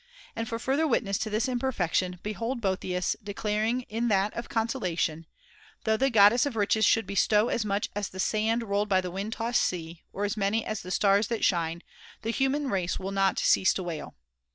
[0.35, 5.27] And for further witness to this im perfection behold Boethius declaring in that of Consolation:'
[5.83, 9.11] Though the goddess of riches should bestow as much as the sand rolled by the
[9.11, 11.83] wind tossed sea, or as many as the stars that shine,
[12.23, 14.15] the human race will not cease to wail.'